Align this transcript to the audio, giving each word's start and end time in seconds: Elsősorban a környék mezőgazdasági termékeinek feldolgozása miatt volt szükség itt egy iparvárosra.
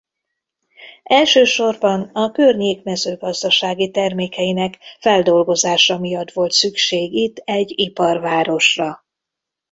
Elsősorban 1.03 2.01
a 2.01 2.31
környék 2.31 2.83
mezőgazdasági 2.83 3.91
termékeinek 3.91 4.77
feldolgozása 4.99 5.97
miatt 5.97 6.31
volt 6.31 6.51
szükség 6.51 7.13
itt 7.13 7.37
egy 7.37 7.73
iparvárosra. 7.79 9.03